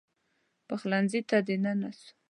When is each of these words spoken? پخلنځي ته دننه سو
پخلنځي 0.67 1.21
ته 1.29 1.37
دننه 1.47 1.89
سو 1.99 2.09